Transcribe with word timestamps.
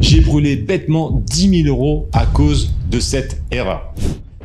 J'ai 0.00 0.20
brûlé 0.20 0.56
bêtement 0.56 1.10
10 1.10 1.62
000 1.64 1.74
euros 1.74 2.08
à 2.12 2.26
cause 2.26 2.74
de 2.90 3.00
cette 3.00 3.40
erreur. 3.50 3.94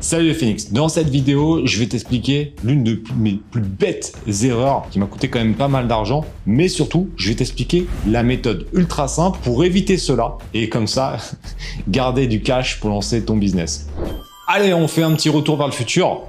Salut 0.00 0.28
les 0.28 0.34
Phoenix, 0.34 0.72
dans 0.72 0.88
cette 0.88 1.10
vidéo, 1.10 1.66
je 1.66 1.78
vais 1.78 1.86
t'expliquer 1.86 2.54
l'une 2.64 2.82
de 2.82 3.02
mes 3.16 3.40
plus 3.50 3.60
bêtes 3.60 4.14
erreurs 4.42 4.86
qui 4.90 4.98
m'a 4.98 5.06
coûté 5.06 5.28
quand 5.28 5.38
même 5.38 5.54
pas 5.54 5.68
mal 5.68 5.86
d'argent, 5.86 6.24
mais 6.46 6.68
surtout, 6.68 7.10
je 7.16 7.28
vais 7.28 7.34
t'expliquer 7.34 7.86
la 8.08 8.22
méthode 8.22 8.66
ultra 8.72 9.06
simple 9.06 9.38
pour 9.42 9.64
éviter 9.64 9.98
cela 9.98 10.38
et 10.54 10.70
comme 10.70 10.86
ça, 10.86 11.18
garder 11.88 12.26
du 12.26 12.40
cash 12.40 12.80
pour 12.80 12.88
lancer 12.88 13.22
ton 13.22 13.36
business. 13.36 13.86
Allez, 14.48 14.72
on 14.72 14.88
fait 14.88 15.02
un 15.02 15.12
petit 15.14 15.28
retour 15.28 15.58
vers 15.58 15.66
le 15.66 15.72
futur. 15.72 16.22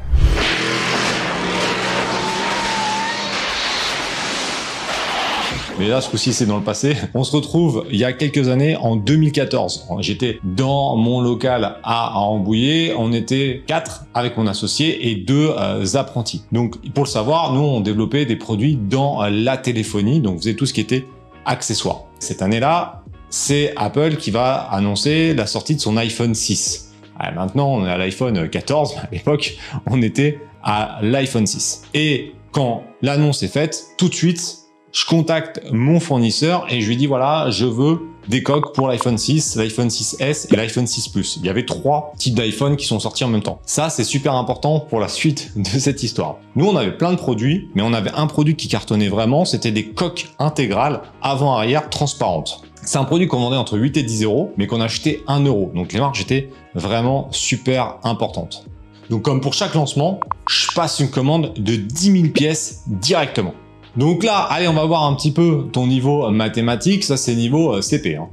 Mais 5.78 5.88
là 5.88 6.02
ce 6.02 6.10
coup-ci 6.10 6.34
c'est 6.34 6.46
dans 6.46 6.58
le 6.58 6.64
passé. 6.64 6.96
On 7.14 7.24
se 7.24 7.36
retrouve 7.36 7.86
il 7.92 7.98
y 7.98 8.04
a 8.04 8.14
quelques 8.14 8.48
années 8.50 8.76
en 8.76 8.96
2014. 8.96 9.88
J'étais 10.00 10.40
dans 10.44 10.96
mon 10.96 11.22
local 11.22 11.78
à 11.84 12.10
Rambouillet, 12.10 12.94
on 12.98 13.12
était 13.12 13.64
quatre 13.68 14.06
avec 14.14 14.38
mon 14.38 14.48
associé 14.48 15.10
et 15.10 15.16
deux 15.16 15.52
euh, 15.58 15.86
apprentis. 15.96 16.44
Donc 16.52 16.78
pour 16.94 17.04
le 17.06 17.10
savoir, 17.10 17.54
nous 17.54 17.62
on 17.62 17.82
développait 17.82 18.26
des 18.26 18.36
produits 18.36 18.76
dans 18.76 19.24
la 19.28 19.58
téléphonie, 19.58 20.22
donc 20.22 20.36
vous 20.36 20.42
faisait 20.42 20.56
tout 20.56 20.66
ce 20.66 20.74
qui 20.74 20.82
était 20.82 21.06
accessoires. 21.46 22.06
Cette 22.20 22.42
année-là, 22.42 23.04
c'est 23.30 23.74
Apple 23.76 24.16
qui 24.16 24.32
va 24.32 24.56
annoncer 24.56 25.34
la 25.34 25.46
sortie 25.46 25.76
de 25.76 25.82
son 25.82 25.98
iPhone 25.98 26.34
6. 26.34 26.94
maintenant, 27.36 27.74
on 27.74 27.86
est 27.86 27.90
à 27.90 27.98
l'iPhone 27.98 28.50
14. 28.50 28.96
À 28.98 29.10
l'époque, 29.12 29.58
on 29.88 30.02
était 30.02 30.40
à 30.64 31.00
l'iPhone 31.02 31.46
6. 31.46 31.84
Et 31.94 32.34
quand 32.52 32.84
l'annonce 33.02 33.44
est 33.44 33.50
faite, 33.50 33.84
tout 33.98 34.10
de 34.10 34.16
suite, 34.16 34.65
je 34.96 35.06
contacte 35.06 35.62
mon 35.74 36.00
fournisseur 36.00 36.68
et 36.70 36.80
je 36.80 36.88
lui 36.88 36.96
dis 36.96 37.06
voilà, 37.06 37.50
je 37.50 37.66
veux 37.66 38.00
des 38.30 38.42
coques 38.42 38.74
pour 38.74 38.88
l'iPhone 38.88 39.18
6, 39.18 39.58
l'iPhone 39.58 39.90
6S 39.90 40.48
et 40.52 40.56
l'iPhone 40.56 40.88
6 40.88 41.10
Plus. 41.10 41.38
Il 41.38 41.46
y 41.46 41.50
avait 41.50 41.66
trois 41.66 42.14
types 42.18 42.34
d'iPhone 42.34 42.78
qui 42.78 42.86
sont 42.86 43.00
sortis 43.02 43.26
en 43.26 43.28
même 43.28 43.44
temps. 43.44 43.60
Ça, 43.66 43.90
c'est 43.90 44.06
super 44.06 44.34
important 44.36 44.80
pour 44.80 45.02
la 45.02 45.10
suite 45.10 45.52
de 45.58 45.68
cette 45.68 46.02
histoire. 46.02 46.38
Nous, 46.56 46.66
on 46.66 46.78
avait 46.78 46.96
plein 46.96 47.12
de 47.12 47.18
produits, 47.18 47.68
mais 47.76 47.82
on 47.82 47.92
avait 47.92 48.12
un 48.16 48.26
produit 48.26 48.56
qui 48.56 48.70
cartonnait 48.70 49.10
vraiment, 49.10 49.44
c'était 49.44 49.72
des 49.72 49.86
coques 49.86 50.30
intégrales 50.40 51.02
avant-arrière 51.22 51.90
transparentes. 51.90 52.62
C'est 52.82 52.98
un 52.98 53.04
produit 53.04 53.28
qu'on 53.28 53.40
vendait 53.40 53.58
entre 53.58 53.78
8 53.78 53.98
et 53.98 54.04
10 54.04 54.24
euros, 54.24 54.54
mais 54.58 54.66
qu'on 54.66 54.80
achetait 54.80 55.24
1 55.28 55.44
euro. 55.44 55.72
Donc 55.76 55.92
les 55.92 56.00
marges 56.00 56.22
étaient 56.22 56.50
vraiment 56.74 57.28
super 57.32 57.98
importantes. 58.04 58.66
Donc 59.10 59.24
comme 59.24 59.42
pour 59.42 59.54
chaque 59.54 59.74
lancement, 59.74 60.22
je 60.50 60.72
passe 60.74 61.02
une 61.02 61.10
commande 61.10 61.54
de 61.58 61.76
10 61.76 62.12
000 62.22 62.30
pièces 62.30 62.84
directement. 62.88 63.54
Donc 63.98 64.24
là, 64.24 64.40
allez, 64.40 64.68
on 64.68 64.74
va 64.74 64.86
voir 64.86 65.04
un 65.06 65.16
petit 65.16 65.32
peu 65.32 65.68
ton 65.72 65.88
niveau 65.88 66.30
mathématique. 66.30 67.04
Ça, 67.04 67.16
c'est 67.16 67.34
niveau 67.34 67.74
euh, 67.74 67.82
CP. 67.82 68.18
Hein. 68.18 68.28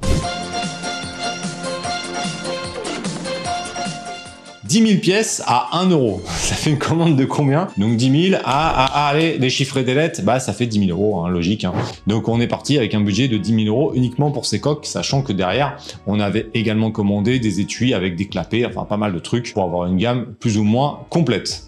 10 4.64 4.86
000 4.86 5.00
pièces 5.00 5.42
à 5.46 5.78
1 5.78 5.90
euro. 5.90 6.22
Ça 6.26 6.56
fait 6.56 6.70
une 6.70 6.78
commande 6.78 7.16
de 7.16 7.24
combien? 7.26 7.68
Donc 7.76 7.96
10 7.96 8.30
000 8.30 8.42
à, 8.44 9.06
allez, 9.08 9.38
des 9.38 9.50
chiffres 9.50 9.80
des 9.82 9.94
lettres, 9.94 10.22
bah 10.22 10.40
ça 10.40 10.52
fait 10.52 10.66
10 10.66 10.86
000 10.86 10.90
euros, 10.90 11.20
hein, 11.20 11.28
logique. 11.28 11.64
Hein. 11.64 11.72
Donc 12.06 12.28
on 12.28 12.40
est 12.40 12.46
parti 12.46 12.76
avec 12.78 12.94
un 12.94 13.00
budget 13.00 13.28
de 13.28 13.36
10 13.36 13.64
000 13.64 13.76
euros 13.76 13.92
uniquement 13.94 14.30
pour 14.30 14.46
ces 14.46 14.60
coques, 14.60 14.86
sachant 14.86 15.22
que 15.22 15.32
derrière, 15.32 15.76
on 16.06 16.20
avait 16.20 16.48
également 16.54 16.90
commandé 16.90 17.38
des 17.38 17.60
étuis 17.60 17.94
avec 17.94 18.16
des 18.16 18.28
clapets, 18.28 18.64
enfin 18.66 18.84
pas 18.84 18.96
mal 18.96 19.12
de 19.12 19.18
trucs 19.18 19.52
pour 19.52 19.62
avoir 19.64 19.86
une 19.86 19.96
gamme 19.96 20.34
plus 20.40 20.58
ou 20.58 20.64
moins 20.64 21.00
complète. 21.10 21.64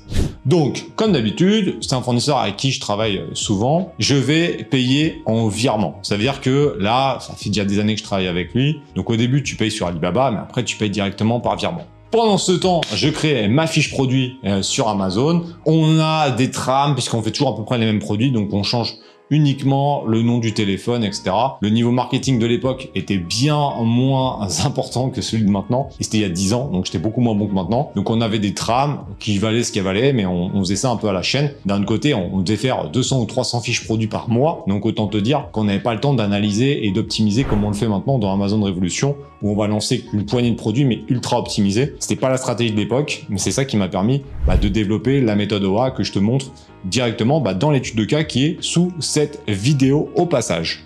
Donc, 0.47 0.85
comme 0.97 1.13
d'habitude, 1.13 1.79
c'est 1.81 1.95
un 1.95 2.03
fournisseur 2.03 2.39
avec 2.39 2.57
qui 2.57 2.71
je 2.71 2.81
travaille 2.81 3.25
souvent, 3.33 3.93
je 3.99 4.15
vais 4.15 4.65
payer 4.65 5.23
en 5.25 5.49
virement. 5.49 5.99
Ça 6.03 6.17
veut 6.17 6.23
dire 6.23 6.41
que 6.43 6.77
là, 6.79 7.19
ça 7.21 7.35
fait 7.35 7.49
déjà 7.49 7.65
des 7.65 7.79
années 7.79 7.95
que 7.95 8.01
je 8.01 8.05
travaille 8.05 8.29
avec 8.29 8.53
lui. 8.53 8.81
Donc 8.95 9.09
au 9.09 9.17
début, 9.17 9.43
tu 9.43 9.57
payes 9.57 9.71
sur 9.71 9.87
Alibaba, 9.87 10.31
mais 10.31 10.39
après, 10.39 10.63
tu 10.63 10.77
payes 10.77 10.91
directement 10.91 11.41
par 11.41 11.57
virement. 11.57 11.87
Pendant 12.11 12.39
ce 12.39 12.53
temps, 12.53 12.83
je 12.95 13.09
crée 13.09 13.49
ma 13.49 13.67
fiche 13.67 13.91
produit 13.91 14.39
euh, 14.45 14.63
sur 14.63 14.89
Amazon. 14.89 15.47
On 15.67 15.99
a 15.99 16.31
des 16.31 16.51
trames 16.51 16.95
puisqu'on 16.95 17.23
fait 17.23 17.33
toujours 17.33 17.49
à 17.49 17.57
peu 17.57 17.65
près 17.65 17.79
les 17.79 17.87
mêmes 17.87 17.99
produits, 17.99 18.31
donc 18.31 18.53
on 18.53 18.63
change 18.63 18.95
uniquement 19.31 20.05
le 20.07 20.23
nom 20.23 20.39
du 20.39 20.53
téléphone, 20.53 21.03
etc. 21.03 21.31
Le 21.61 21.71
niveau 21.71 21.91
marketing 21.91 22.39
de 22.39 22.47
l'époque 22.47 22.91
était 22.95 23.19
bien 23.19 23.71
moins 23.83 24.47
important 24.65 25.11
que 25.11 25.23
celui 25.23 25.45
de 25.45 25.51
maintenant. 25.51 25.89
Et 26.01 26.05
c'était 26.05 26.19
il 26.19 26.23
y 26.23 26.27
a 26.27 26.31
10 26.31 26.53
ans, 26.55 26.69
donc 26.71 26.87
j'étais 26.87 26.99
beaucoup 26.99 27.21
moins 27.21 27.35
bon 27.35 27.47
que 27.47 27.55
maintenant. 27.55 27.91
Donc 27.95 28.11
on 28.11 28.21
avait 28.21 28.39
des 28.39 28.55
trames 28.55 29.05
qui 29.19 29.39
valaient 29.39 29.63
ce 29.63 29.73
qu'elles 29.73 29.85
valaient, 29.85 30.13
mais 30.13 30.27
on, 30.27 30.51
faisait 30.61 30.77
ça 30.77 30.91
un 30.91 30.97
peu 30.97 31.09
à 31.09 31.13
la 31.13 31.23
chaîne. 31.23 31.51
D'un 31.67 31.83
côté, 31.85 32.15
on, 32.15 32.41
devait 32.41 32.57
faire 32.57 32.91
200 32.91 33.21
ou 33.21 33.27
300 33.27 33.61
fiches 33.61 33.85
produits 33.85 34.07
par 34.07 34.29
mois. 34.29 34.65
Donc 34.67 34.87
autant 34.87 35.07
te 35.07 35.19
dire 35.19 35.49
qu'on 35.53 35.65
n'avait 35.65 35.81
pas 35.81 35.95
le 35.95 36.01
temps 36.01 36.15
d'analyser 36.15 36.87
et 36.87 36.91
d'optimiser 36.91 37.45
comme 37.45 37.65
on 37.65 37.69
le 37.69 37.75
fait 37.75 37.89
maintenant 37.89 38.19
dans 38.19 38.33
Amazon 38.33 38.63
Révolution, 38.63 39.17
où 39.43 39.51
on 39.51 39.57
va 39.57 39.67
lancer 39.67 40.05
une 40.13 40.27
poignée 40.27 40.51
de 40.51 40.57
produits, 40.57 40.85
mais 40.85 41.01
ultra 41.09 41.39
optimisés. 41.39 41.95
C'était 41.99 42.17
pas 42.17 42.29
la 42.29 42.37
stratégie 42.37 42.73
de 42.73 42.77
l'époque, 42.77 43.27
mais 43.29 43.39
c'est 43.39 43.51
ça 43.51 43.65
qui 43.65 43.77
m'a 43.77 43.89
permis 43.89 44.23
bah, 44.47 44.57
de 44.57 44.69
développer 44.69 45.21
la 45.21 45.37
méthode 45.37 45.65
OA 45.65 45.91
que 45.91 46.03
je 46.03 46.13
te 46.13 46.19
montre 46.19 46.51
directement 46.85 47.41
bah, 47.41 47.55
dans 47.55 47.71
l'étude 47.71 47.97
de 47.97 48.05
cas 48.05 48.25
qui 48.25 48.45
est 48.45 48.57
sous 48.61 48.93
cette 49.15 49.39
vidéo 49.47 50.11
au 50.17 50.27
passage. 50.27 50.83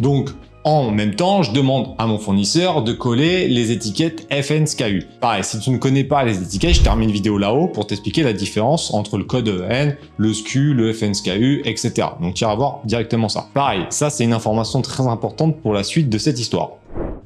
Donc, 0.00 0.30
en 0.64 0.90
même 0.90 1.14
temps, 1.14 1.44
je 1.44 1.52
demande 1.52 1.94
à 1.96 2.08
mon 2.08 2.18
fournisseur 2.18 2.82
de 2.82 2.92
coller 2.92 3.46
les 3.46 3.70
étiquettes 3.70 4.26
FNSKU. 4.32 5.04
Pareil, 5.20 5.44
si 5.44 5.60
tu 5.60 5.70
ne 5.70 5.78
connais 5.78 6.02
pas 6.02 6.24
les 6.24 6.42
étiquettes, 6.42 6.74
je 6.74 6.82
termine 6.82 7.12
vidéo 7.12 7.38
là-haut 7.38 7.68
pour 7.68 7.86
t'expliquer 7.86 8.24
la 8.24 8.32
différence 8.32 8.92
entre 8.92 9.16
le 9.16 9.22
code 9.22 9.48
EN, 9.70 9.94
le 10.16 10.34
SKU, 10.34 10.74
le 10.74 10.92
FNSKU, 10.92 11.62
etc. 11.66 12.08
Donc 12.20 12.40
iras 12.40 12.56
voir 12.56 12.80
directement 12.84 13.28
ça. 13.28 13.46
Pareil, 13.54 13.86
ça 13.90 14.10
c'est 14.10 14.24
une 14.24 14.32
information 14.32 14.82
très 14.82 15.06
importante 15.06 15.60
pour 15.62 15.72
la 15.72 15.84
suite 15.84 16.08
de 16.08 16.18
cette 16.18 16.40
histoire. 16.40 16.70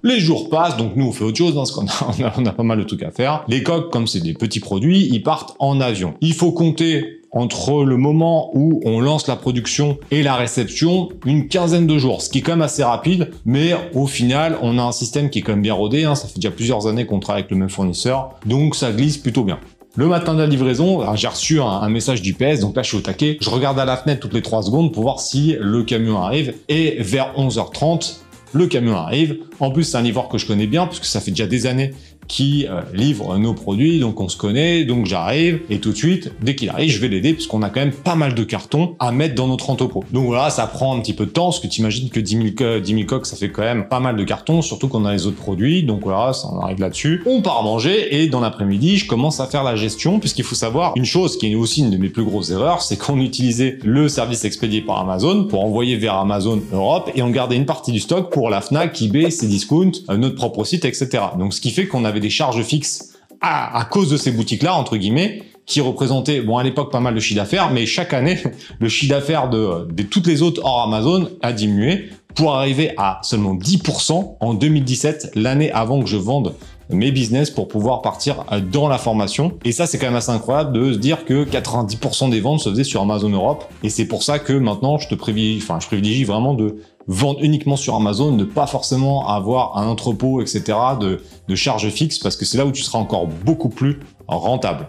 Les 0.02 0.20
jours 0.20 0.50
passent, 0.50 0.76
donc 0.76 0.96
nous 0.96 1.06
on 1.06 1.12
fait 1.12 1.24
autre 1.24 1.38
chose, 1.38 1.52
hein, 1.52 1.64
parce 1.64 1.72
qu'on 1.72 1.86
a, 1.86 2.32
on 2.36 2.44
a, 2.44 2.52
pas 2.52 2.62
mal 2.62 2.78
de 2.78 2.84
trucs 2.84 3.04
à 3.04 3.10
faire. 3.10 3.46
Les 3.48 3.62
coques, 3.62 3.90
comme 3.90 4.06
c'est 4.06 4.20
des 4.20 4.34
petits 4.34 4.60
produits, 4.60 5.08
ils 5.10 5.22
partent 5.22 5.56
en 5.60 5.80
avion. 5.80 6.12
Il 6.20 6.34
faut 6.34 6.52
compter 6.52 7.21
entre 7.32 7.84
le 7.84 7.96
moment 7.96 8.50
où 8.54 8.80
on 8.84 9.00
lance 9.00 9.26
la 9.26 9.36
production 9.36 9.98
et 10.10 10.22
la 10.22 10.36
réception, 10.36 11.08
une 11.24 11.48
quinzaine 11.48 11.86
de 11.86 11.98
jours, 11.98 12.20
ce 12.20 12.28
qui 12.28 12.38
est 12.38 12.42
quand 12.42 12.52
même 12.52 12.62
assez 12.62 12.84
rapide, 12.84 13.30
mais 13.46 13.74
au 13.94 14.06
final, 14.06 14.58
on 14.60 14.78
a 14.78 14.82
un 14.82 14.92
système 14.92 15.30
qui 15.30 15.38
est 15.38 15.42
quand 15.42 15.52
même 15.52 15.62
bien 15.62 15.74
rodé, 15.74 16.04
hein, 16.04 16.14
ça 16.14 16.28
fait 16.28 16.36
déjà 16.36 16.50
plusieurs 16.50 16.86
années 16.86 17.06
qu'on 17.06 17.20
travaille 17.20 17.42
avec 17.42 17.50
le 17.50 17.56
même 17.56 17.70
fournisseur, 17.70 18.34
donc 18.44 18.76
ça 18.76 18.92
glisse 18.92 19.16
plutôt 19.16 19.44
bien. 19.44 19.58
Le 19.94 20.06
matin 20.06 20.32
de 20.34 20.38
la 20.38 20.46
livraison, 20.46 21.02
j'ai 21.16 21.28
reçu 21.28 21.60
un, 21.60 21.88
message 21.90 22.22
du 22.22 22.32
PS, 22.32 22.60
donc 22.60 22.76
là 22.76 22.82
je 22.82 22.88
suis 22.88 22.96
au 22.96 23.02
taquet, 23.02 23.38
je 23.40 23.50
regarde 23.50 23.78
à 23.78 23.84
la 23.84 23.96
fenêtre 23.96 24.20
toutes 24.20 24.32
les 24.34 24.42
3 24.42 24.62
secondes 24.62 24.92
pour 24.92 25.02
voir 25.02 25.20
si 25.20 25.56
le 25.58 25.82
camion 25.82 26.22
arrive, 26.22 26.54
et 26.68 26.96
vers 27.00 27.34
11h30, 27.36 28.20
le 28.52 28.66
camion 28.66 28.96
arrive. 28.96 29.38
En 29.60 29.70
plus, 29.70 29.84
c'est 29.84 29.96
un 29.96 30.02
livreur 30.02 30.28
que 30.28 30.38
je 30.38 30.46
connais 30.46 30.66
bien, 30.66 30.86
puisque 30.86 31.04
ça 31.04 31.20
fait 31.20 31.30
déjà 31.30 31.46
des 31.46 31.66
années 31.66 31.92
qui 32.28 32.66
euh, 32.68 32.80
livre 32.94 33.36
nos 33.38 33.54
produits, 33.54 34.00
donc 34.00 34.20
on 34.20 34.28
se 34.28 34.36
connaît, 34.36 34.84
donc 34.84 35.06
j'arrive, 35.06 35.60
et 35.70 35.78
tout 35.78 35.92
de 35.92 35.96
suite, 35.96 36.32
dès 36.42 36.54
qu'il 36.54 36.70
arrive, 36.70 36.90
je 36.90 36.98
vais 36.98 37.08
l'aider, 37.08 37.34
puisqu'on 37.34 37.62
a 37.62 37.70
quand 37.70 37.80
même 37.80 37.92
pas 37.92 38.14
mal 38.14 38.34
de 38.34 38.44
cartons 38.44 38.94
à 38.98 39.12
mettre 39.12 39.34
dans 39.34 39.48
notre 39.48 39.70
entrepôt. 39.70 40.04
Donc 40.12 40.26
voilà, 40.26 40.50
ça 40.50 40.66
prend 40.66 40.96
un 40.96 41.00
petit 41.00 41.12
peu 41.12 41.26
de 41.26 41.30
temps, 41.30 41.46
parce 41.46 41.60
que 41.60 41.66
tu 41.66 41.80
imagines 41.80 42.08
que 42.08 42.20
10 42.20 42.54
000, 42.58 42.80
10 42.80 43.06
coques, 43.06 43.26
ça 43.26 43.36
fait 43.36 43.50
quand 43.50 43.62
même 43.62 43.88
pas 43.88 44.00
mal 44.00 44.16
de 44.16 44.24
cartons, 44.24 44.62
surtout 44.62 44.88
qu'on 44.88 45.04
a 45.04 45.12
les 45.12 45.26
autres 45.26 45.36
produits, 45.36 45.82
donc 45.82 46.02
voilà, 46.02 46.32
ça 46.32 46.48
en 46.48 46.60
arrive 46.60 46.80
là-dessus. 46.80 47.22
On 47.26 47.42
part 47.42 47.62
manger, 47.62 48.22
et 48.22 48.28
dans 48.28 48.40
l'après-midi, 48.40 48.96
je 48.96 49.06
commence 49.06 49.40
à 49.40 49.46
faire 49.46 49.64
la 49.64 49.76
gestion, 49.76 50.20
puisqu'il 50.20 50.44
faut 50.44 50.54
savoir 50.54 50.92
une 50.96 51.04
chose 51.04 51.36
qui 51.36 51.50
est 51.50 51.54
aussi 51.54 51.80
une 51.80 51.90
de 51.90 51.96
mes 51.96 52.08
plus 52.08 52.24
grosses 52.24 52.50
erreurs, 52.50 52.82
c'est 52.82 52.96
qu'on 52.96 53.20
utilisait 53.20 53.78
le 53.84 54.08
service 54.08 54.44
expédié 54.44 54.80
par 54.80 54.98
Amazon 54.98 55.44
pour 55.44 55.64
envoyer 55.64 55.96
vers 55.96 56.14
Amazon 56.14 56.62
Europe, 56.72 57.10
et 57.14 57.22
on 57.22 57.30
gardait 57.30 57.56
une 57.56 57.66
partie 57.66 57.92
du 57.92 58.00
stock 58.00 58.30
pour 58.30 58.50
la 58.50 58.60
FNAC, 58.60 59.00
eBay, 59.02 59.30
Cdiscount, 59.30 59.92
euh, 60.08 60.16
notre 60.16 60.36
propre 60.36 60.64
site, 60.64 60.84
etc. 60.84 61.08
Donc 61.38 61.54
ce 61.54 61.60
qui 61.60 61.70
fait 61.70 61.86
qu'on 61.86 62.04
des 62.20 62.30
charges 62.30 62.62
fixes 62.62 63.14
à, 63.40 63.86
cause 63.90 64.08
de 64.08 64.16
ces 64.16 64.30
boutiques-là, 64.30 64.74
entre 64.74 64.96
guillemets, 64.96 65.42
qui 65.66 65.80
représentaient, 65.80 66.40
bon, 66.42 66.58
à 66.58 66.62
l'époque, 66.62 66.92
pas 66.92 67.00
mal 67.00 67.14
de 67.14 67.20
chiffre 67.20 67.40
d'affaires, 67.40 67.70
mais 67.72 67.86
chaque 67.86 68.14
année, 68.14 68.38
le 68.78 68.88
chiffre 68.88 69.12
d'affaires 69.12 69.48
de, 69.48 69.88
de 69.90 70.02
toutes 70.04 70.26
les 70.26 70.42
autres 70.42 70.60
hors 70.64 70.82
Amazon 70.82 71.28
a 71.42 71.52
diminué 71.52 72.10
pour 72.34 72.54
arriver 72.54 72.92
à 72.96 73.20
seulement 73.22 73.54
10% 73.54 74.36
en 74.40 74.54
2017, 74.54 75.32
l'année 75.34 75.70
avant 75.72 76.02
que 76.02 76.08
je 76.08 76.16
vende 76.16 76.54
mes 76.92 77.10
business 77.10 77.50
pour 77.50 77.68
pouvoir 77.68 78.02
partir 78.02 78.44
dans 78.70 78.88
la 78.88 78.98
formation. 78.98 79.58
Et 79.64 79.72
ça, 79.72 79.86
c'est 79.86 79.98
quand 79.98 80.06
même 80.06 80.16
assez 80.16 80.30
incroyable 80.30 80.72
de 80.72 80.92
se 80.92 80.98
dire 80.98 81.24
que 81.24 81.44
90% 81.44 82.30
des 82.30 82.40
ventes 82.40 82.60
se 82.60 82.68
faisaient 82.70 82.84
sur 82.84 83.02
Amazon 83.02 83.30
Europe. 83.30 83.64
Et 83.82 83.90
c'est 83.90 84.06
pour 84.06 84.22
ça 84.22 84.38
que 84.38 84.52
maintenant, 84.52 84.98
je 84.98 85.08
te 85.08 85.14
privilégie, 85.14 85.60
enfin, 85.62 85.78
je 85.80 85.86
privilégie 85.86 86.24
vraiment 86.24 86.54
de 86.54 86.76
vendre 87.06 87.40
uniquement 87.42 87.76
sur 87.76 87.96
Amazon, 87.96 88.32
ne 88.32 88.44
pas 88.44 88.66
forcément 88.66 89.28
avoir 89.28 89.76
un 89.76 89.86
entrepôt, 89.88 90.40
etc. 90.40 90.78
de, 91.00 91.20
de 91.48 91.54
charges 91.54 91.88
fixes 91.88 92.18
parce 92.18 92.36
que 92.36 92.44
c'est 92.44 92.58
là 92.58 92.64
où 92.64 92.72
tu 92.72 92.82
seras 92.82 92.98
encore 92.98 93.26
beaucoup 93.26 93.68
plus 93.68 94.00
rentable. 94.28 94.88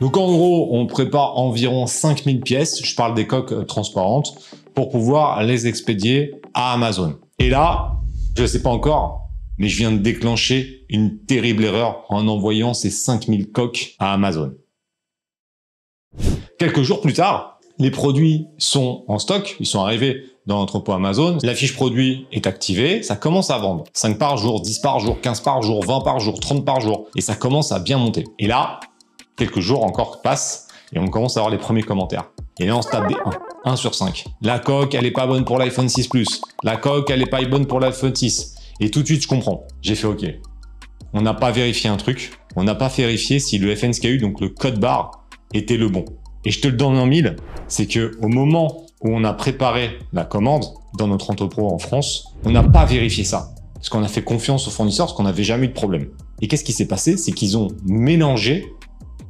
Donc 0.00 0.16
en 0.16 0.26
gros, 0.26 0.68
on 0.72 0.86
prépare 0.86 1.38
environ 1.38 1.86
5000 1.86 2.40
pièces, 2.40 2.84
je 2.84 2.94
parle 2.94 3.14
des 3.14 3.26
coques 3.26 3.52
euh, 3.52 3.64
transparentes, 3.64 4.34
pour 4.74 4.90
pouvoir 4.90 5.42
les 5.42 5.66
expédier 5.66 6.32
à 6.52 6.72
Amazon. 6.72 7.14
Et 7.38 7.48
là, 7.48 7.92
je 8.36 8.42
ne 8.42 8.46
sais 8.46 8.62
pas 8.62 8.70
encore, 8.70 9.28
mais 9.58 9.68
je 9.68 9.76
viens 9.76 9.92
de 9.92 9.98
déclencher 9.98 10.84
une 10.88 11.24
terrible 11.24 11.64
erreur 11.64 12.04
en 12.08 12.26
envoyant 12.28 12.74
ces 12.74 12.90
5000 12.90 13.50
coques 13.52 13.94
à 13.98 14.12
Amazon. 14.12 14.54
Quelques 16.58 16.82
jours 16.82 17.00
plus 17.00 17.12
tard, 17.12 17.58
les 17.78 17.90
produits 17.90 18.46
sont 18.58 19.04
en 19.08 19.18
stock, 19.18 19.56
ils 19.58 19.66
sont 19.66 19.80
arrivés 19.80 20.22
dans 20.46 20.58
l'entrepôt 20.58 20.92
Amazon, 20.92 21.38
la 21.42 21.54
fiche 21.54 21.74
produit 21.74 22.26
est 22.30 22.46
activée, 22.46 23.02
ça 23.02 23.16
commence 23.16 23.50
à 23.50 23.58
vendre. 23.58 23.84
5 23.94 24.18
par 24.18 24.36
jour, 24.36 24.60
10 24.60 24.78
par 24.80 25.00
jour, 25.00 25.20
15 25.20 25.40
par 25.40 25.62
jour, 25.62 25.84
20 25.84 26.00
par 26.02 26.20
jour, 26.20 26.38
30 26.38 26.64
par 26.64 26.80
jour. 26.80 27.06
Et 27.16 27.20
ça 27.20 27.34
commence 27.34 27.72
à 27.72 27.78
bien 27.78 27.98
monter. 27.98 28.24
Et 28.38 28.46
là, 28.46 28.80
quelques 29.36 29.60
jours 29.60 29.84
encore 29.84 30.20
passent 30.20 30.68
et 30.92 30.98
on 30.98 31.08
commence 31.08 31.36
à 31.36 31.40
avoir 31.40 31.50
les 31.50 31.58
premiers 31.58 31.82
commentaires. 31.82 32.30
Et 32.60 32.66
là, 32.66 32.76
on 32.76 32.82
se 32.82 32.88
tape 32.88 33.08
des 33.08 33.16
1. 33.64 33.72
1 33.72 33.76
sur 33.76 33.94
5. 33.94 34.26
La 34.42 34.58
coque, 34.58 34.94
elle 34.94 35.06
est 35.06 35.10
pas 35.10 35.26
bonne 35.26 35.44
pour 35.44 35.58
l'iPhone 35.58 35.88
6 35.88 36.08
Plus. 36.08 36.40
La 36.62 36.76
coque, 36.76 37.10
elle 37.10 37.22
est 37.22 37.26
pas 37.30 37.42
bonne 37.44 37.66
pour 37.66 37.80
l'iPhone 37.80 38.14
6. 38.14 38.53
Et 38.80 38.90
tout 38.90 39.02
de 39.02 39.06
suite, 39.06 39.22
je 39.22 39.28
comprends. 39.28 39.66
J'ai 39.82 39.94
fait 39.94 40.06
OK. 40.06 40.24
On 41.12 41.22
n'a 41.22 41.34
pas 41.34 41.50
vérifié 41.50 41.88
un 41.88 41.96
truc. 41.96 42.32
On 42.56 42.64
n'a 42.64 42.74
pas 42.74 42.88
vérifié 42.88 43.38
si 43.38 43.58
le 43.58 43.74
FNSKU, 43.74 44.18
donc 44.18 44.40
le 44.40 44.48
code 44.48 44.78
barre, 44.78 45.24
était 45.52 45.76
le 45.76 45.88
bon. 45.88 46.04
Et 46.44 46.50
je 46.50 46.60
te 46.60 46.68
le 46.68 46.74
donne 46.74 46.96
en 46.96 47.06
mille, 47.06 47.36
c'est 47.68 47.86
que 47.86 48.12
au 48.20 48.28
moment 48.28 48.84
où 49.02 49.14
on 49.14 49.24
a 49.24 49.32
préparé 49.32 49.98
la 50.12 50.24
commande 50.24 50.64
dans 50.98 51.06
notre 51.06 51.30
entrepôt 51.30 51.68
en 51.68 51.78
France, 51.78 52.34
on 52.44 52.50
n'a 52.50 52.62
pas 52.62 52.84
vérifié 52.84 53.24
ça. 53.24 53.54
Parce 53.74 53.88
qu'on 53.88 54.02
a 54.02 54.08
fait 54.08 54.22
confiance 54.22 54.66
aux 54.68 54.70
fournisseurs, 54.70 55.06
parce 55.06 55.16
qu'on 55.16 55.24
n'avait 55.24 55.44
jamais 55.44 55.66
eu 55.66 55.68
de 55.68 55.74
problème. 55.74 56.08
Et 56.40 56.48
qu'est-ce 56.48 56.64
qui 56.64 56.72
s'est 56.72 56.88
passé? 56.88 57.16
C'est 57.16 57.32
qu'ils 57.32 57.56
ont 57.56 57.68
mélangé 57.84 58.66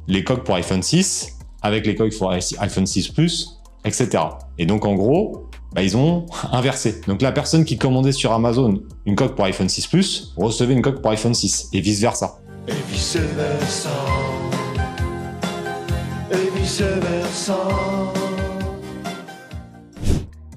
les 0.07 0.23
coques 0.23 0.43
pour 0.43 0.55
iPhone 0.55 0.81
6 0.81 1.37
avec 1.61 1.85
les 1.85 1.95
coques 1.95 2.15
pour 2.17 2.31
iPhone 2.31 2.85
6 2.85 3.09
Plus, 3.09 3.59
etc. 3.85 4.23
Et 4.57 4.65
donc 4.65 4.85
en 4.85 4.95
gros, 4.95 5.49
bah, 5.75 5.83
ils 5.83 5.97
ont 5.97 6.25
inversé. 6.53 7.01
Donc 7.05 7.21
la 7.21 7.33
personne 7.33 7.65
qui 7.65 7.77
commandait 7.77 8.13
sur 8.13 8.31
Amazon 8.31 8.81
une 9.05 9.15
coque 9.15 9.35
pour 9.35 9.43
iPhone 9.43 9.67
6 9.67 9.87
Plus 9.87 10.33
recevait 10.37 10.73
une 10.73 10.81
coque 10.81 11.01
pour 11.01 11.11
iPhone 11.11 11.33
6 11.33 11.69
et 11.73 11.81
vice 11.81 11.99
versa. 11.99 12.39
Et 12.69 12.71
vice 12.89 13.17
versa. 13.17 13.89
Et 16.31 16.57
vice 16.57 16.81
versa. 16.81 17.57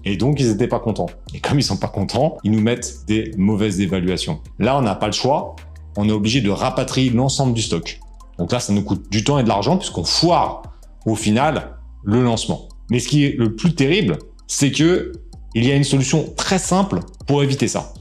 Et 0.04 0.16
donc, 0.16 0.40
ils 0.40 0.48
n'étaient 0.48 0.68
pas 0.68 0.78
contents. 0.78 1.10
Et 1.34 1.40
comme 1.40 1.58
ils 1.58 1.62
sont 1.62 1.76
pas 1.76 1.88
contents, 1.88 2.38
ils 2.42 2.50
nous 2.50 2.62
mettent 2.62 3.04
des 3.06 3.32
mauvaises 3.36 3.80
évaluations. 3.80 4.40
Là, 4.58 4.78
on 4.78 4.82
n'a 4.82 4.94
pas 4.94 5.06
le 5.06 5.12
choix. 5.12 5.54
On 5.98 6.08
est 6.08 6.12
obligé 6.12 6.40
de 6.40 6.48
rapatrier 6.48 7.10
l'ensemble 7.10 7.52
du 7.52 7.60
stock. 7.60 8.00
Donc 8.38 8.52
là, 8.52 8.60
ça 8.60 8.72
nous 8.72 8.82
coûte 8.82 9.10
du 9.10 9.22
temps 9.24 9.38
et 9.38 9.42
de 9.42 9.48
l'argent 9.48 9.76
puisqu'on 9.76 10.04
foire 10.04 10.62
au 11.04 11.14
final 11.14 11.76
le 12.04 12.22
lancement. 12.22 12.68
Mais 12.90 13.00
ce 13.00 13.08
qui 13.08 13.24
est 13.24 13.36
le 13.36 13.54
plus 13.54 13.74
terrible, 13.74 14.18
c'est 14.48 14.72
que 14.72 15.12
il 15.54 15.64
y 15.64 15.70
a 15.70 15.76
une 15.76 15.84
solution 15.84 16.32
très 16.36 16.58
simple 16.58 17.00
pour 17.26 17.42
éviter 17.42 17.68
ça. 17.68 17.92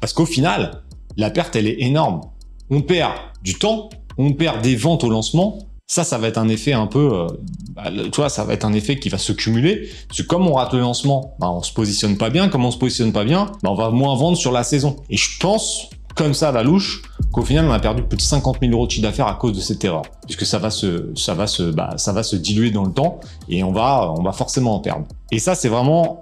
Parce 0.00 0.12
qu'au 0.12 0.26
final, 0.26 0.82
la 1.16 1.30
perte, 1.30 1.56
elle 1.56 1.66
est 1.66 1.80
énorme. 1.80 2.20
On 2.70 2.82
perd 2.82 3.12
du 3.42 3.54
temps, 3.54 3.88
on 4.18 4.32
perd 4.32 4.62
des 4.62 4.76
ventes 4.76 5.04
au 5.04 5.10
lancement. 5.10 5.58
Ça, 5.86 6.02
ça 6.04 6.18
va 6.18 6.28
être 6.28 6.38
un 6.38 6.48
effet 6.48 6.72
un 6.72 6.86
peu, 6.86 7.10
euh, 7.12 7.26
bah, 7.70 7.90
tu 7.90 8.16
vois, 8.16 8.28
ça 8.28 8.44
va 8.44 8.54
être 8.54 8.64
un 8.64 8.72
effet 8.72 8.98
qui 8.98 9.08
va 9.08 9.18
se 9.18 9.32
cumuler. 9.32 9.88
Parce 10.08 10.22
que 10.22 10.26
comme 10.26 10.46
on 10.46 10.54
rate 10.54 10.72
le 10.72 10.80
lancement, 10.80 11.36
bah, 11.38 11.50
on 11.50 11.62
se 11.62 11.72
positionne 11.72 12.16
pas 12.16 12.30
bien. 12.30 12.48
Comme 12.48 12.64
on 12.64 12.70
se 12.70 12.78
positionne 12.78 13.12
pas 13.12 13.24
bien, 13.24 13.52
bah, 13.62 13.70
on 13.70 13.74
va 13.74 13.90
moins 13.90 14.16
vendre 14.16 14.36
sur 14.36 14.52
la 14.52 14.64
saison. 14.64 14.96
Et 15.10 15.16
je 15.16 15.38
pense, 15.38 15.90
comme 16.14 16.32
ça, 16.32 16.52
la 16.52 16.62
louche, 16.62 17.02
qu'au 17.34 17.42
final, 17.42 17.66
on 17.66 17.72
a 17.72 17.80
perdu 17.80 18.02
plus 18.02 18.16
de 18.16 18.22
50 18.22 18.58
000 18.60 18.72
euros 18.72 18.86
de 18.86 18.92
chiffre 18.92 19.02
d'affaires 19.02 19.26
à 19.26 19.34
cause 19.34 19.52
de 19.52 19.60
cette 19.60 19.84
erreur. 19.84 20.02
Puisque 20.26 20.44
bah, 21.74 21.94
ça 21.96 22.12
va 22.12 22.22
se 22.22 22.36
diluer 22.36 22.70
dans 22.70 22.84
le 22.84 22.92
temps 22.92 23.20
et 23.48 23.64
on 23.64 23.72
va, 23.72 24.12
on 24.16 24.22
va 24.22 24.32
forcément 24.32 24.76
en 24.76 24.78
perdre. 24.78 25.06
Et 25.32 25.38
ça, 25.38 25.54
c'est 25.54 25.68
vraiment 25.68 26.20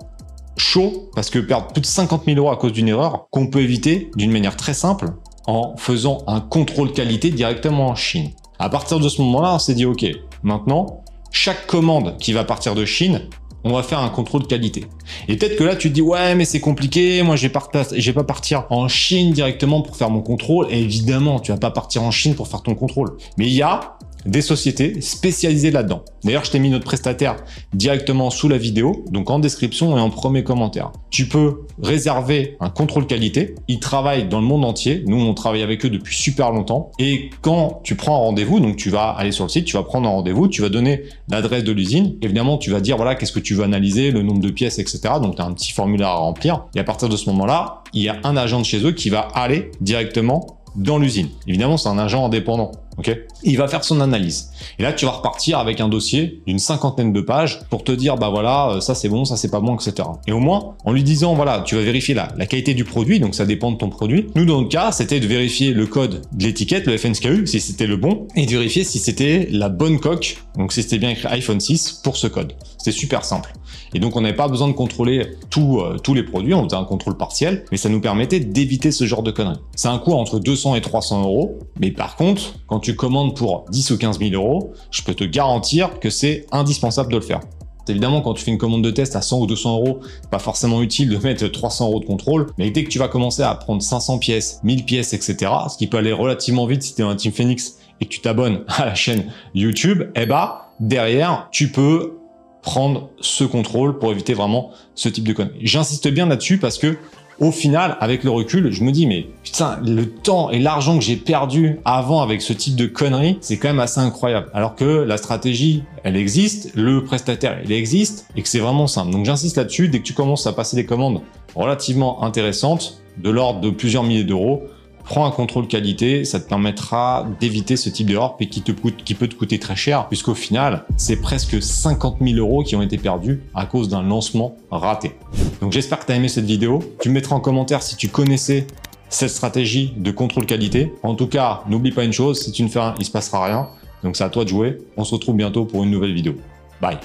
chaud 0.57 1.11
parce 1.15 1.31
que 1.31 1.39
perdre 1.39 1.69
plus 1.69 1.83
de 1.83 1.87
50 1.87 2.25
000 2.27 2.39
euros 2.39 2.51
à 2.51 2.57
cause 2.57 2.73
d'une 2.73 2.89
erreur 2.89 3.27
qu'on 3.31 3.47
peut 3.47 3.61
éviter 3.61 4.11
d'une 4.17 4.33
manière 4.33 4.57
très 4.57 4.75
simple 4.75 5.13
en 5.47 5.77
faisant 5.77 6.19
un 6.27 6.41
contrôle 6.41 6.93
qualité 6.93 7.31
directement 7.31 7.89
en 7.89 7.95
Chine. 7.95 8.31
À 8.59 8.69
partir 8.69 8.99
de 8.99 9.09
ce 9.09 9.21
moment-là, 9.23 9.55
on 9.55 9.59
s'est 9.59 9.75
dit, 9.75 9.85
OK, 9.85 10.07
maintenant, 10.43 11.03
chaque 11.31 11.67
commande 11.67 12.17
qui 12.19 12.33
va 12.33 12.45
partir 12.45 12.75
de 12.75 12.85
Chine, 12.85 13.23
on 13.65 13.73
va 13.73 13.83
faire 13.83 14.01
un 14.01 14.09
contrôle 14.09 14.47
qualité. 14.47 14.87
Et 15.29 15.37
peut-être 15.37 15.57
que 15.57 15.65
là, 15.65 15.77
tu 15.77 15.89
te 15.89 15.95
dis, 15.95 16.03
ouais, 16.03 16.35
mais 16.35 16.45
c'est 16.45 16.61
compliqué, 16.61 17.23
moi, 17.23 17.37
je 17.37 17.43
vais 17.43 17.53
vais 17.53 18.13
pas 18.13 18.25
partir 18.25 18.67
en 18.71 18.89
Chine 18.89 19.33
directement 19.33 19.83
pour 19.83 19.97
faire 19.97 20.11
mon 20.11 20.21
contrôle. 20.21 20.67
Et 20.71 20.81
évidemment, 20.81 21.41
tu 21.41 21.53
vas 21.53 21.59
pas 21.59 21.71
partir 21.71 22.03
en 22.03 22.11
Chine 22.11 22.35
pour 22.35 22.49
faire 22.49 22.63
ton 22.63 22.75
contrôle. 22.75 23.17
Mais 23.39 23.47
il 23.47 23.55
y 23.55 23.63
a 23.63 23.99
des 24.27 24.43
sociétés 24.43 25.01
spécialisées 25.01 25.71
là-dedans. 25.71 26.05
D'ailleurs, 26.25 26.45
je 26.45 26.51
t'ai 26.51 26.59
mis 26.59 26.71
notre 26.71 26.85
prestataire 26.85 27.37
directement 27.75 28.31
sous 28.31 28.49
la 28.49 28.59
vidéo, 28.59 29.05
donc 29.11 29.31
en 29.31 29.39
description 29.39 29.97
et 29.97 30.01
en 30.01 30.11
premier 30.11 30.45
commentaire. 30.45 30.93
Tu 31.11 31.27
peux 31.27 31.63
réserver 31.83 32.57
un 32.61 32.71
contrôle 32.71 33.07
qualité. 33.07 33.55
Ils 33.69 33.81
travaillent 33.81 34.29
dans 34.29 34.41
le 34.41 34.47
monde 34.47 34.65
entier. 34.65 35.03
Nous, 35.07 35.21
on 35.21 35.35
travaille 35.35 35.63
avec 35.63 35.85
eux 35.85 35.91
depuis 35.91 36.17
super 36.17 36.53
longtemps. 36.53 36.91
Et 36.99 37.31
quand 37.41 37.81
tu 37.83 37.97
prends 37.97 38.17
un 38.17 38.21
rendez-vous, 38.21 38.61
donc 38.61 38.77
tu 38.77 38.91
vas 38.91 39.11
aller 39.11 39.33
sur 39.33 39.45
le 39.45 39.51
site, 39.51 39.65
tu 39.65 39.77
vas 39.77 39.83
prendre 39.83 40.09
un 40.09 40.13
rendez-vous, 40.13 40.49
tu 40.49 40.63
vas 40.63 40.69
donner 40.69 41.03
l'adresse 41.29 41.65
de 41.65 41.73
l'usine. 41.73 42.17
Évidemment, 42.23 42.59
tu 42.59 42.71
vas 42.71 42.81
dire, 42.81 42.97
voilà, 42.97 43.15
qu'est-ce 43.15 43.33
que 43.33 43.41
tu 43.41 43.55
veux 43.55 43.65
analyser, 43.65 44.11
le 44.11 44.23
nombre 44.23 44.41
de 44.41 44.51
pièces, 44.51 44.79
etc. 44.79 45.01
Donc, 45.21 45.37
tu 45.37 45.43
as 45.43 45.45
un 45.45 45.53
petit 45.53 45.73
formulaire 45.73 46.09
à 46.09 46.17
remplir. 46.17 46.67
Et 46.75 46.81
à 46.81 46.85
partir 46.85 47.09
de 47.09 47.17
ce 47.17 47.29
moment-là, 47.31 47.83
il 47.93 48.03
y 48.03 48.09
a 48.09 48.17
un 48.25 48.37
agent 48.37 48.61
de 48.61 48.65
chez 48.65 48.85
eux 48.85 48.93
qui 48.93 49.11
va 49.11 49.29
aller 49.35 49.71
directement 49.81 50.59
dans 50.77 50.99
l'usine. 50.99 51.29
Évidemment, 51.47 51.77
c'est 51.77 51.89
un 51.89 51.99
agent 51.99 52.25
indépendant. 52.25 52.73
Ok 52.99 53.17
il 53.45 53.59
va 53.59 53.69
faire 53.69 53.85
son 53.85 54.01
analyse. 54.01 54.51
Et 54.79 54.83
là, 54.83 54.93
tu 54.93 55.05
vas 55.05 55.13
repartir 55.13 55.59
avec 55.59 55.81
un 55.81 55.89
dossier 55.89 56.41
d'une 56.47 56.59
cinquantaine 56.59 57.13
de 57.13 57.21
pages 57.21 57.61
pour 57.71 57.85
te 57.85 57.93
dire, 57.93 58.17
bah 58.17 58.31
voilà, 58.31 58.71
euh, 58.71 58.81
ça 58.81 58.95
c'est 58.95 59.09
bon, 59.09 59.25
ça 59.25 59.37
c'est 59.37 59.51
pas 59.51 59.61
bon, 59.61 59.75
etc. 59.75 60.09
Et 60.27 60.33
au 60.33 60.39
moins, 60.39 60.75
en 60.85 60.93
lui 60.93 61.03
disant, 61.03 61.35
voilà, 61.35 61.63
tu 61.65 61.75
vas 61.75 61.83
vérifier 61.83 62.15
la, 62.15 62.33
la 62.37 62.47
qualité 62.47 62.75
du 62.75 62.85
produit, 62.85 63.21
donc 63.21 63.35
ça 63.35 63.47
dépend 63.47 63.73
de 63.73 63.77
ton 63.77 63.89
produit. 63.89 64.29
Nous, 64.35 64.45
dans 64.45 64.59
notre 64.59 64.69
cas, 64.69 64.93
c'était 64.93 65.21
de 65.21 65.27
vérifier 65.27 65.73
le 65.73 65.87
code 65.87 66.23
de 66.33 66.45
l'étiquette, 66.45 66.87
le 66.87 66.97
FNSKU, 66.97 67.47
si 67.47 67.61
c'était 67.61 67.87
le 67.87 67.97
bon, 67.97 68.29
et 68.37 68.47
de 68.47 68.51
vérifier 68.51 68.85
si 68.85 68.99
c'était 68.99 69.49
la 69.51 69.69
bonne 69.69 69.99
coque, 69.99 70.43
donc 70.57 70.73
si 70.73 70.83
c'était 70.83 70.99
bien 70.99 71.11
écrit 71.11 71.29
iPhone 71.29 71.61
6 71.61 72.01
pour 72.05 72.17
ce 72.17 72.27
code. 72.27 72.53
C'était 72.79 72.93
super 72.93 73.25
simple. 73.25 73.53
Et 73.95 74.01
donc, 74.01 74.17
on 74.17 74.21
n'avait 74.21 74.37
pas 74.37 74.49
besoin 74.49 74.69
de 74.69 74.73
contrôler 74.73 75.27
tout, 75.51 75.81
euh, 75.81 75.99
tous 75.99 76.15
les 76.15 76.23
produits, 76.23 76.55
on 76.55 76.65
faisait 76.65 76.77
un 76.77 76.85
contrôle 76.85 77.17
partiel, 77.17 77.65
mais 77.71 77.77
ça 77.77 77.89
nous 77.89 78.01
permettait 78.01 78.41
d'éviter 78.41 78.91
ce 78.91 79.05
genre 79.05 79.23
de 79.23 79.31
conneries. 79.31 79.59
C'est 79.77 79.89
un 79.89 79.99
coût 79.99 80.13
entre 80.13 80.39
200 80.39 80.77
et 80.77 80.81
300 80.81 81.23
euros, 81.23 81.59
mais 81.79 81.91
par 81.91 82.17
contre, 82.17 82.55
quand 82.67 82.82
tu 82.83 82.97
commandes 82.97 83.37
pour 83.37 83.65
10 83.71 83.93
ou 83.93 83.99
15 83.99 84.19
000 84.19 84.33
euros, 84.33 84.73
je 84.91 85.03
peux 85.03 85.15
te 85.15 85.25
garantir 85.25 85.99
que 86.01 86.11
c'est 86.11 86.47
indispensable 86.53 87.11
de 87.11 87.17
le 87.17 87.23
faire. 87.23 87.41
Évidemment, 87.89 88.21
quand 88.21 88.35
tu 88.35 88.45
fais 88.45 88.51
une 88.51 88.59
commande 88.59 88.85
de 88.85 88.91
test 88.91 89.17
à 89.17 89.23
100 89.23 89.41
ou 89.41 89.47
200 89.47 89.79
euros, 89.79 90.01
pas 90.31 90.39
forcément 90.39 90.83
utile 90.83 91.09
de 91.09 91.17
mettre 91.17 91.47
300 91.47 91.89
euros 91.89 92.01
de 92.01 92.05
contrôle, 92.05 92.47
mais 92.59 92.71
dès 92.71 92.85
que 92.85 92.91
tu 92.91 92.99
vas 92.99 93.09
commencer 93.09 93.43
à 93.43 93.55
prendre 93.55 93.83
500 93.83 94.19
pièces, 94.19 94.61
1000 94.63 94.85
pièces, 94.85 95.13
etc., 95.15 95.51
ce 95.71 95.77
qui 95.77 95.87
peut 95.89 95.97
aller 95.97 96.13
relativement 96.13 96.67
vite 96.67 96.83
si 96.83 96.95
tu 96.95 97.03
es 97.03 97.05
un 97.05 97.17
Team 97.17 97.33
Phoenix 97.33 97.79
et 98.01 98.05
que 98.05 98.11
tu 98.11 98.21
t'abonnes 98.21 98.61
à 98.69 98.87
la 98.87 98.95
chaîne 98.95 99.33
YouTube, 99.55 100.05
eh 100.15 100.27
bah, 100.27 100.73
derrière, 100.79 101.49
tu 101.51 101.73
peux 101.73 102.19
prendre 102.63 103.11
ce 103.21 103.43
contrôle 103.43 103.99
pour 103.99 104.13
éviter 104.13 104.35
vraiment 104.35 104.71
ce 104.95 105.09
type 105.09 105.27
de 105.27 105.33
conneries. 105.33 105.59
J'insiste 105.63 106.07
bien 106.09 106.27
là-dessus 106.27 106.59
parce 106.59 106.79
que 106.79 106.97
au 107.43 107.51
final, 107.51 107.97
avec 107.99 108.23
le 108.23 108.31
recul, 108.31 108.71
je 108.71 108.85
me 108.85 108.93
dis, 108.93 109.05
mais 109.09 109.27
putain, 109.43 109.81
le 109.85 110.09
temps 110.09 110.51
et 110.51 110.61
l'argent 110.61 110.97
que 110.97 111.03
j'ai 111.03 111.17
perdu 111.17 111.81
avant 111.85 112.23
avec 112.23 112.41
ce 112.41 112.53
type 112.53 112.77
de 112.77 112.87
conneries, 112.87 113.37
c'est 113.41 113.57
quand 113.57 113.67
même 113.67 113.81
assez 113.81 113.99
incroyable. 113.99 114.47
Alors 114.55 114.77
que 114.77 114.85
la 114.85 115.17
stratégie, 115.17 115.83
elle 116.05 116.17
existe, 116.17 116.71
le 116.77 117.03
prestataire, 117.03 117.59
il 117.65 117.73
existe, 117.73 118.29
et 118.37 118.43
que 118.43 118.49
c'est 118.49 118.61
vraiment 118.61 118.87
simple. 118.87 119.11
Donc 119.11 119.27
j'insiste 119.27 119.57
là-dessus, 119.57 119.89
dès 119.89 119.99
que 119.99 120.05
tu 120.05 120.15
commences 120.15 120.47
à 120.47 120.53
passer 120.53 120.77
des 120.77 120.87
commandes 120.87 121.21
relativement 121.57 122.23
intéressantes, 122.23 123.03
de 123.19 123.29
l'ordre 123.29 123.61
de 123.61 123.71
plusieurs 123.71 124.05
milliers 124.05 124.23
d'euros, 124.23 124.63
prends 125.05 125.27
un 125.27 125.31
contrôle 125.31 125.67
qualité, 125.67 126.25
ça 126.25 126.41
te 126.41 126.49
permettra 126.49 127.27
d'éviter 127.41 127.77
ce 127.77 127.89
type 127.89 128.07
d'erreur 128.07 128.37
qui 128.37 128.63
te 128.63 128.73
qui 128.73 129.15
peut 129.15 129.29
te 129.29 129.35
coûter 129.35 129.59
très 129.59 129.77
cher, 129.77 130.09
puisqu'au 130.09 130.35
final, 130.35 130.85
c'est 130.97 131.17
presque 131.17 131.63
50 131.63 132.19
000 132.21 132.37
euros 132.39 132.63
qui 132.63 132.77
ont 132.77 132.83
été 132.83 132.99
perdus 132.99 133.43
à 133.55 133.67
cause 133.67 133.89
d'un 133.89 134.03
lancement 134.03 134.57
raté. 134.71 135.13
Donc 135.61 135.73
j'espère 135.73 135.99
que 135.99 136.07
tu 136.07 136.13
as 136.13 136.17
aimé 136.17 136.29
cette 136.29 136.45
vidéo. 136.45 136.81
Tu 137.01 137.09
me 137.09 137.15
mettras 137.15 137.37
en 137.37 137.41
commentaire 137.41 137.83
si 137.83 137.97
tu 137.97 138.09
connaissais 138.09 138.67
cette 139.09 139.31
stratégie 139.31 139.93
de 139.97 140.11
contrôle 140.11 140.47
qualité. 140.47 140.93
En 141.03 141.15
tout 141.15 141.27
cas, 141.27 141.63
n'oublie 141.69 141.93
pas 141.93 142.05
une 142.05 142.13
chose, 142.13 142.41
si 142.41 142.53
tu 142.53 142.63
ne 142.63 142.69
fais 142.69 142.81
rien, 142.81 142.95
il 142.99 143.05
se 143.05 143.11
passera 143.11 143.45
rien. 143.45 143.69
Donc 144.03 144.17
c'est 144.17 144.25
à 144.25 144.31
toi 144.31 144.45
de 144.45 144.49
jouer. 144.49 144.79
On 144.97 145.05
se 145.05 145.15
retrouve 145.15 145.37
bientôt 145.37 145.65
pour 145.65 145.85
une 145.85 145.91
nouvelle 145.91 146.15
vidéo. 146.15 146.35
Bye 146.81 146.99